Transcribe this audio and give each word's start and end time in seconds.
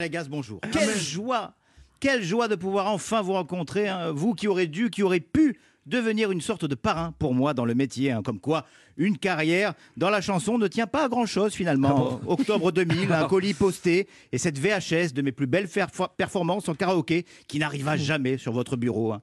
Lagas, 0.00 0.28
bonjour. 0.30 0.60
Quelle 0.72 0.96
joie 0.98 1.52
Quelle 2.00 2.22
joie 2.22 2.48
de 2.48 2.54
pouvoir 2.54 2.86
enfin 2.86 3.20
vous 3.20 3.34
rencontrer, 3.34 3.86
hein, 3.86 4.12
vous 4.12 4.32
qui 4.34 4.48
aurez 4.48 4.66
dû, 4.66 4.88
qui 4.88 5.02
aurez 5.02 5.20
pu 5.20 5.60
devenir 5.84 6.30
une 6.30 6.40
sorte 6.40 6.64
de 6.64 6.74
parrain 6.74 7.12
pour 7.18 7.34
moi 7.34 7.52
dans 7.52 7.66
le 7.66 7.74
métier. 7.74 8.10
hein, 8.10 8.22
comme 8.22 8.40
quoi, 8.40 8.64
une 8.96 9.18
carrière 9.18 9.74
dans 9.98 10.08
la 10.08 10.22
chanson 10.22 10.56
ne 10.56 10.68
tient 10.68 10.86
pas 10.86 11.04
à 11.04 11.08
grand-chose 11.10 11.52
finalement. 11.52 12.18
Octobre 12.26 12.72
2000, 12.72 13.12
un 13.12 13.28
colis 13.28 13.52
posté 13.52 14.08
et 14.32 14.38
cette 14.38 14.58
VHS 14.58 15.12
de 15.12 15.20
mes 15.20 15.32
plus 15.32 15.46
belles 15.46 15.68
performances 16.16 16.66
en 16.70 16.74
karaoké 16.74 17.26
qui 17.46 17.58
n'arriva 17.58 17.98
jamais 17.98 18.38
sur 18.38 18.52
votre 18.52 18.76
bureau. 18.76 19.12
hein. 19.12 19.20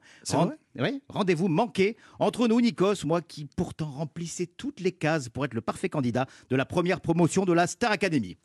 Oui, 0.78 1.02
rendez-vous 1.08 1.48
manqué 1.48 1.96
entre 2.20 2.46
nous, 2.46 2.60
Nikos, 2.60 3.04
moi 3.04 3.20
qui 3.20 3.48
pourtant 3.56 3.90
remplissais 3.90 4.46
toutes 4.46 4.78
les 4.78 4.92
cases 4.92 5.28
pour 5.28 5.44
être 5.44 5.54
le 5.54 5.60
parfait 5.60 5.88
candidat 5.88 6.26
de 6.50 6.54
la 6.54 6.64
première 6.64 7.00
promotion 7.00 7.44
de 7.44 7.52
la 7.52 7.66
Star 7.66 7.90
Academy. 7.90 8.36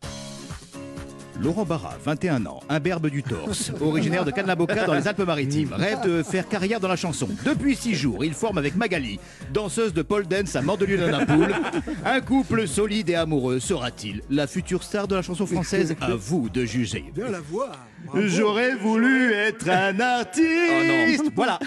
Laurent 1.44 1.66
Barra, 1.66 1.96
21 2.06 2.46
ans, 2.46 2.62
imberbe 2.70 3.10
du 3.10 3.22
torse, 3.22 3.74
originaire 3.82 4.24
de 4.24 4.32
Canlaboca 4.32 4.86
dans 4.86 4.94
les 4.94 5.10
Alpes-Maritimes, 5.10 5.74
rêve 5.74 6.00
de 6.06 6.24
faire 6.24 6.48
carrière 6.48 6.80
dans 6.80 6.88
la 6.88 6.96
chanson. 6.96 7.28
Depuis 7.46 7.76
six 7.76 7.96
jours, 7.96 8.24
il 8.24 8.34
forme 8.34 8.58
avec 8.58 8.78
Magali, 8.78 9.20
danseuse 9.54 9.94
de 9.94 10.02
pole 10.04 10.26
dance 10.26 10.56
à 10.56 10.62
Mandelieu-Napoule. 10.62 11.54
Un 12.06 12.22
couple 12.22 12.66
solide 12.66 13.10
et 13.10 13.16
amoureux 13.16 13.60
sera-t-il 13.60 14.22
la 14.30 14.48
future 14.48 14.84
star 14.84 15.08
de 15.08 15.16
la 15.16 15.22
chanson 15.22 15.46
française? 15.46 15.96
À 16.00 16.16
vous 16.16 16.48
de 16.50 16.64
juger. 16.64 17.12
Bien 17.14 17.30
la 17.30 17.42
voix. 17.42 17.72
bravo. 18.06 18.26
J'aurais 18.26 18.76
voulu 18.76 19.34
être 19.34 19.70
un 19.70 20.00
artiste. 20.00 21.26
Voilà, 21.36 21.60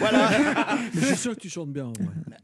voilà. 0.00 0.30
Mais 0.94 1.00
je 1.00 1.06
suis 1.06 1.16
sûr 1.16 1.34
que 1.36 1.40
tu 1.40 1.48
chantes 1.48 1.70
bien. 1.72 1.84
en 1.86 1.92
vrai. 1.92 2.36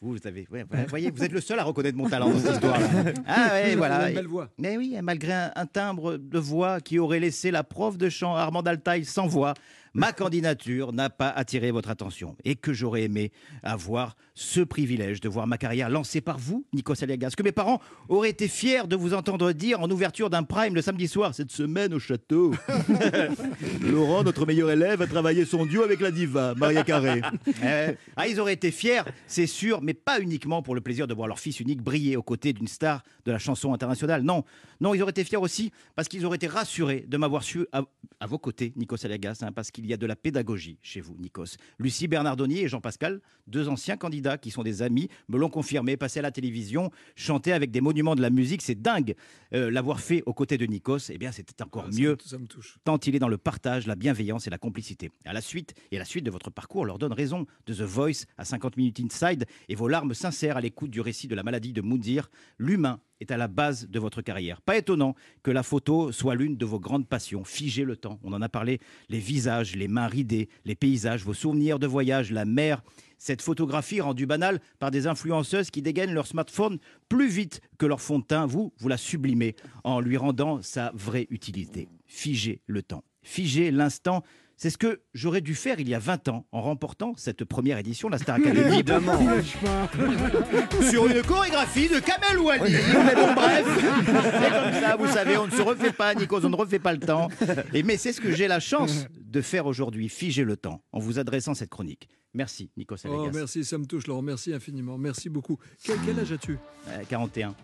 Vous, 0.00 0.12
vous 0.12 0.26
avez, 0.26 0.46
ouais, 0.50 0.64
voyez, 0.88 1.10
vous 1.10 1.24
êtes 1.24 1.32
le 1.32 1.40
seul 1.40 1.58
à 1.58 1.64
reconnaître 1.64 1.96
mon 1.96 2.08
talent 2.08 2.30
dans 2.30 2.38
cette 2.38 2.54
histoire. 2.54 2.78
Ah 3.26 3.48
ouais, 3.52 3.74
voilà. 3.76 4.08
une 4.08 4.14
belle 4.14 4.26
voix. 4.26 4.48
Mais 4.58 4.76
oui, 4.76 4.96
malgré 5.02 5.32
un, 5.32 5.52
un 5.56 5.66
timbre 5.66 6.16
de 6.16 6.38
voix 6.38 6.80
qui 6.80 6.98
aurait 6.98 7.20
laissé 7.20 7.50
la 7.50 7.64
prof 7.64 7.96
de 7.96 8.08
chant 8.08 8.34
Armand 8.34 8.60
Altaï 8.60 9.04
sans 9.04 9.26
voix, 9.26 9.54
ma 9.94 10.12
candidature 10.12 10.92
n'a 10.92 11.08
pas 11.08 11.30
attiré 11.30 11.70
votre 11.70 11.88
attention 11.88 12.36
et 12.44 12.54
que 12.54 12.72
j'aurais 12.74 13.02
aimé 13.04 13.32
avoir 13.62 14.16
ce 14.34 14.60
privilège 14.60 15.22
de 15.22 15.28
voir 15.28 15.46
ma 15.46 15.56
carrière 15.56 15.88
lancée 15.88 16.20
par 16.20 16.38
vous, 16.38 16.66
Nikos 16.74 17.02
Aliagas, 17.02 17.30
que 17.36 17.42
mes 17.42 17.52
parents 17.52 17.80
auraient 18.10 18.28
été 18.28 18.48
fiers 18.48 18.86
de 18.86 18.94
vous 18.94 19.14
entendre 19.14 19.52
dire 19.52 19.80
en 19.80 19.90
ouverture 19.90 20.28
d'un 20.28 20.42
prime 20.42 20.74
le 20.74 20.82
samedi 20.82 21.08
soir 21.08 21.34
cette 21.34 21.50
semaine 21.50 21.94
au 21.94 21.98
château. 21.98 22.52
Laurent, 23.82 24.22
notre 24.22 24.44
meilleur 24.44 24.70
élève, 24.70 25.00
a 25.00 25.06
travaillé 25.06 25.46
son 25.46 25.64
duo 25.64 25.82
avec 25.82 26.00
la 26.00 26.10
diva, 26.10 26.54
Maria 26.54 26.82
Carré. 26.82 27.22
Eh, 27.64 27.94
ah, 28.16 28.28
ils 28.28 28.38
auraient 28.38 28.52
été 28.52 28.70
fiers, 28.70 29.02
c'est 29.26 29.46
sûr, 29.46 29.80
mais 29.86 29.94
pas 29.94 30.20
uniquement 30.20 30.60
pour 30.62 30.74
le 30.74 30.80
plaisir 30.82 31.06
de 31.06 31.14
voir 31.14 31.28
leur 31.28 31.38
fils 31.38 31.60
unique 31.60 31.80
briller 31.82 32.16
aux 32.16 32.22
côtés 32.22 32.52
d'une 32.52 32.68
star 32.68 33.02
de 33.24 33.32
la 33.32 33.38
chanson 33.38 33.72
internationale. 33.72 34.22
Non, 34.22 34.44
non, 34.80 34.92
ils 34.94 35.00
auraient 35.02 35.10
été 35.12 35.24
fiers 35.24 35.38
aussi 35.38 35.70
parce 35.94 36.08
qu'ils 36.08 36.26
auraient 36.26 36.36
été 36.36 36.46
rassurés 36.48 37.06
de 37.08 37.16
m'avoir 37.16 37.42
su 37.42 37.66
à, 37.72 37.82
à 38.20 38.26
vos 38.26 38.38
côtés, 38.38 38.72
Nikos 38.76 39.04
Aliagas, 39.06 39.38
hein, 39.42 39.52
parce 39.52 39.70
qu'il 39.70 39.86
y 39.86 39.92
a 39.92 39.96
de 39.96 40.06
la 40.06 40.16
pédagogie 40.16 40.78
chez 40.82 41.00
vous, 41.00 41.16
Nikos. 41.18 41.56
Lucie 41.78 42.08
Bernardoni 42.08 42.58
et 42.60 42.68
Jean-Pascal, 42.68 43.20
deux 43.46 43.68
anciens 43.68 43.96
candidats 43.96 44.36
qui 44.38 44.50
sont 44.50 44.62
des 44.64 44.82
amis, 44.82 45.08
me 45.28 45.38
l'ont 45.38 45.48
confirmé, 45.50 45.96
passé 45.96 46.18
à 46.18 46.22
la 46.22 46.32
télévision, 46.32 46.90
chanter 47.14 47.52
avec 47.52 47.70
des 47.70 47.80
monuments 47.80 48.16
de 48.16 48.22
la 48.22 48.30
musique, 48.30 48.60
c'est 48.62 48.80
dingue. 48.80 49.14
Euh, 49.54 49.70
L'avoir 49.70 50.00
fait 50.00 50.22
aux 50.26 50.34
côtés 50.34 50.58
de 50.58 50.66
Nikos, 50.66 51.10
eh 51.10 51.18
bien, 51.18 51.30
c'était 51.32 51.62
encore 51.62 51.84
Ah, 51.88 51.92
ça 51.92 52.00
mieux 52.00 52.12
me- 52.12 52.16
Ça 52.28 52.38
me 52.38 52.46
touche. 52.46 52.78
tant 52.84 52.98
il 52.98 53.14
est 53.14 53.18
dans 53.20 53.28
le 53.28 53.38
partage, 53.38 53.86
la 53.86 53.94
bienveillance 53.94 54.46
et 54.48 54.50
la 54.50 54.58
complicité. 54.58 55.10
À 55.24 55.32
la 55.32 55.40
suite 55.40 55.74
et 55.92 55.98
la 55.98 56.04
suite 56.04 56.24
de 56.24 56.30
votre 56.32 56.50
parcours 56.50 56.84
leur 56.84 56.98
donne 56.98 57.12
raison 57.12 57.46
de 57.66 57.74
The 57.74 57.82
Voice 57.82 58.24
à 58.36 58.44
50 58.44 58.76
minutes 58.76 58.98
inside 59.00 59.44
et 59.68 59.75
vos 59.76 59.88
larmes 59.88 60.14
sincères 60.14 60.56
à 60.56 60.60
l'écoute 60.60 60.90
du 60.90 61.00
récit 61.00 61.28
de 61.28 61.34
la 61.34 61.42
maladie 61.42 61.72
de 61.72 61.82
Moundir. 61.82 62.30
L'humain 62.58 62.98
est 63.20 63.30
à 63.30 63.36
la 63.36 63.46
base 63.46 63.88
de 63.88 63.98
votre 63.98 64.22
carrière. 64.22 64.60
Pas 64.62 64.76
étonnant 64.76 65.14
que 65.42 65.50
la 65.50 65.62
photo 65.62 66.10
soit 66.12 66.34
l'une 66.34 66.56
de 66.56 66.64
vos 66.64 66.80
grandes 66.80 67.06
passions. 67.06 67.44
Figer 67.44 67.84
le 67.84 67.96
temps, 67.96 68.18
on 68.24 68.32
en 68.32 68.42
a 68.42 68.48
parlé, 68.48 68.80
les 69.08 69.18
visages, 69.18 69.76
les 69.76 69.86
mains 69.86 70.08
ridées, 70.08 70.48
les 70.64 70.74
paysages, 70.74 71.24
vos 71.24 71.34
souvenirs 71.34 71.78
de 71.78 71.86
voyage, 71.86 72.32
la 72.32 72.44
mer. 72.44 72.82
Cette 73.18 73.42
photographie 73.42 74.00
rendue 74.00 74.26
banale 74.26 74.60
par 74.78 74.90
des 74.90 75.06
influenceuses 75.06 75.70
qui 75.70 75.82
dégainent 75.82 76.14
leur 76.14 76.26
smartphone 76.26 76.78
plus 77.08 77.28
vite 77.28 77.60
que 77.78 77.86
leur 77.86 78.00
fond 78.00 78.18
de 78.18 78.24
teint, 78.24 78.46
vous, 78.46 78.72
vous 78.78 78.88
la 78.88 78.96
sublimez 78.96 79.56
en 79.84 80.00
lui 80.00 80.16
rendant 80.16 80.62
sa 80.62 80.90
vraie 80.94 81.26
utilité. 81.30 81.88
Figer 82.06 82.60
le 82.66 82.82
temps. 82.82 83.04
Figer 83.22 83.70
l'instant. 83.70 84.22
C'est 84.58 84.70
ce 84.70 84.78
que 84.78 85.02
j'aurais 85.12 85.42
dû 85.42 85.54
faire 85.54 85.80
il 85.80 85.88
y 85.88 85.94
a 85.94 85.98
20 85.98 86.28
ans 86.28 86.46
en 86.50 86.62
remportant 86.62 87.12
cette 87.16 87.44
première 87.44 87.76
édition 87.76 88.08
de 88.08 88.12
la 88.12 88.18
Star 88.18 88.36
Academy. 88.40 88.74
Évidemment. 88.74 89.18
Sur 90.90 91.06
une 91.08 91.22
chorégraphie 91.22 91.88
de 91.88 91.98
Kamel 92.00 92.38
Ouali. 92.38 92.72
Mais 92.72 93.14
bon, 93.14 93.34
bref, 93.34 93.66
c'est 93.78 94.50
comme 94.50 94.80
ça, 94.80 94.96
vous 94.96 95.06
savez, 95.08 95.36
on 95.36 95.46
ne 95.46 95.50
se 95.50 95.60
refait 95.62 95.92
pas, 95.92 96.14
Nikos, 96.14 96.44
on 96.44 96.50
ne 96.50 96.56
refait 96.56 96.78
pas 96.78 96.92
le 96.92 97.00
temps. 97.00 97.28
Et, 97.74 97.82
mais 97.82 97.96
c'est 97.96 98.12
ce 98.12 98.20
que 98.20 98.32
j'ai 98.32 98.48
la 98.48 98.60
chance 98.60 99.06
de 99.20 99.40
faire 99.40 99.66
aujourd'hui, 99.66 100.08
figer 100.08 100.44
le 100.44 100.56
temps, 100.56 100.82
en 100.92 100.98
vous 101.00 101.18
adressant 101.18 101.54
cette 101.54 101.70
chronique. 101.70 102.08
Merci, 102.34 102.70
Nikos 102.76 102.96
Oh, 103.04 103.08
Aliagas. 103.08 103.38
merci, 103.38 103.64
ça 103.64 103.78
me 103.78 103.86
touche, 103.86 104.06
Laurent. 104.06 104.22
Merci 104.22 104.52
infiniment. 104.52 104.98
Merci 104.98 105.28
beaucoup. 105.30 105.58
Quel, 105.82 105.96
quel 106.04 106.18
âge 106.20 106.32
as-tu? 106.32 106.58
Euh, 106.88 107.02
41. 107.08 107.54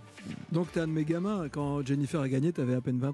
Donc, 0.50 0.70
t'es 0.72 0.80
un 0.80 0.86
de 0.86 0.92
mes 0.92 1.04
gamins. 1.04 1.48
Quand 1.50 1.84
Jennifer 1.86 2.20
a 2.20 2.28
gagné, 2.28 2.52
t'avais 2.52 2.74
à 2.74 2.80
peine 2.80 2.98
20 2.98 3.08
ans. 3.08 3.12